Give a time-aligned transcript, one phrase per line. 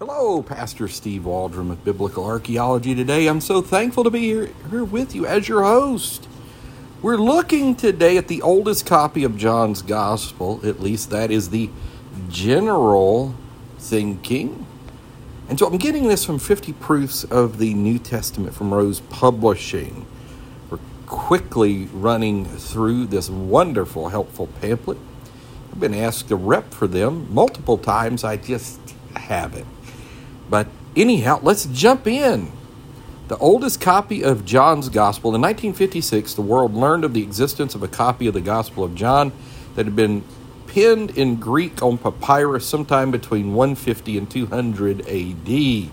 [0.00, 3.26] Hello, Pastor Steve Waldron with Biblical Archaeology today.
[3.26, 6.26] I'm so thankful to be here, here with you as your host.
[7.02, 11.68] We're looking today at the oldest copy of John's Gospel, at least that is the
[12.30, 13.34] general
[13.78, 14.66] thinking.
[15.50, 20.06] And so I'm getting this from 50 Proofs of the New Testament from Rose Publishing.
[20.70, 24.96] We're quickly running through this wonderful, helpful pamphlet.
[25.70, 28.24] I've been asked to rep for them multiple times.
[28.24, 28.80] I just
[29.14, 29.66] haven't.
[30.50, 32.52] But anyhow, let's jump in.
[33.28, 37.82] The oldest copy of John's Gospel, in 1956, the world learned of the existence of
[37.84, 39.32] a copy of the Gospel of John
[39.76, 40.24] that had been
[40.66, 45.90] penned in Greek on papyrus sometime between 150 and 200 AD.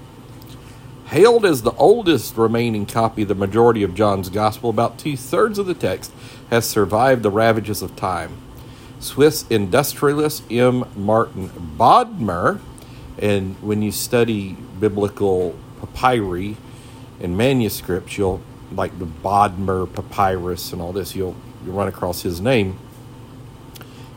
[1.06, 5.60] Hailed as the oldest remaining copy of the majority of John's Gospel, about two thirds
[5.60, 6.12] of the text
[6.50, 8.36] has survived the ravages of time.
[9.00, 10.86] Swiss industrialist M.
[10.96, 12.60] Martin Bodmer
[13.20, 15.56] and when you study biblical
[15.94, 16.58] papyri
[17.20, 22.40] and manuscripts, you'll like the Bodmer papyrus and all this, you'll you'll run across his
[22.42, 22.78] name.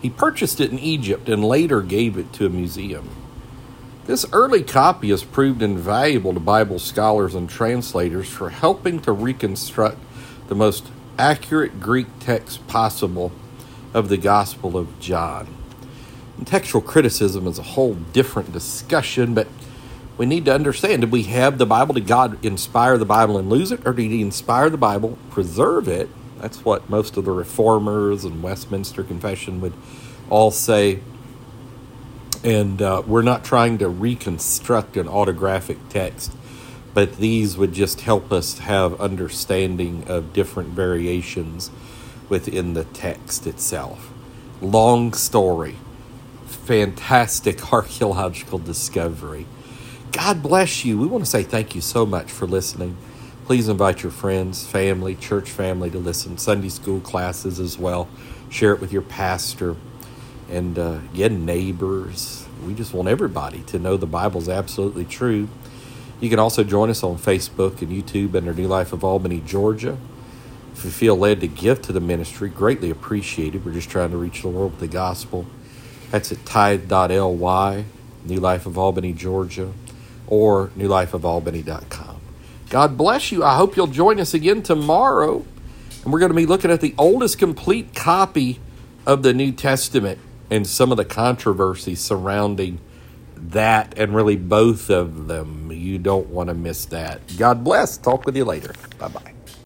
[0.03, 3.09] He purchased it in Egypt and later gave it to a museum.
[4.06, 9.98] This early copy has proved invaluable to Bible scholars and translators for helping to reconstruct
[10.48, 13.31] the most accurate Greek text possible
[13.93, 15.55] of the Gospel of John.
[16.45, 19.47] Textual criticism is a whole different discussion, but
[20.17, 21.95] we need to understand did we have the Bible?
[21.95, 23.87] Did God inspire the Bible and lose it?
[23.87, 26.09] Or did He inspire the Bible, preserve it?
[26.41, 29.75] That's what most of the reformers and Westminster Confession would
[30.29, 31.01] all say.
[32.43, 36.33] And uh, we're not trying to reconstruct an autographic text,
[36.95, 41.71] but these would just help us have understanding of different variations
[42.31, 44.11] within the text itself.
[44.63, 45.77] Long story
[46.71, 49.45] fantastic archaeological discovery.
[50.13, 51.01] God bless you.
[51.01, 52.97] We want to say thank you so much for listening.
[53.45, 58.09] Please invite your friends, family, church family to listen, Sunday school classes as well.
[58.50, 59.75] Share it with your pastor
[60.49, 62.47] and uh, again, neighbors.
[62.65, 65.49] We just want everybody to know the Bible's absolutely true.
[66.21, 69.99] You can also join us on Facebook and YouTube under New Life of Albany, Georgia.
[70.75, 73.67] If you feel led to give to the ministry, greatly appreciated.
[73.67, 75.47] We're just trying to reach the world with the gospel.
[76.10, 77.84] That's at tithe.ly,
[78.25, 79.72] New Life of Albany, Georgia,
[80.26, 82.21] or newlifeofalbany.com.
[82.69, 83.44] God bless you.
[83.44, 85.44] I hope you'll join us again tomorrow.
[86.04, 88.60] And we're going to be looking at the oldest complete copy
[89.06, 90.19] of the New Testament
[90.50, 92.81] and some of the controversy surrounding
[93.37, 95.70] that and really both of them.
[95.72, 97.20] You don't want to miss that.
[97.37, 97.97] God bless.
[97.97, 98.75] Talk with you later.
[98.99, 99.34] Bye bye.